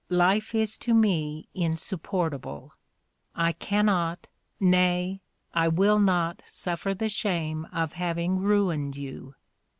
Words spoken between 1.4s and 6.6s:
insupportable. I cannot, nay, I will not